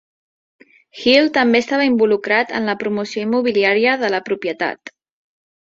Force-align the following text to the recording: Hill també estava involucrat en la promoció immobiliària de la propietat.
Hill 1.01 1.29
també 1.35 1.61
estava 1.65 1.85
involucrat 1.89 2.55
en 2.61 2.67
la 2.73 2.77
promoció 2.83 3.27
immobiliària 3.29 3.95
de 4.07 4.13
la 4.17 4.25
propietat. 4.33 4.99